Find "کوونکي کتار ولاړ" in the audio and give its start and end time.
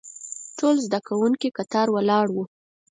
1.07-2.25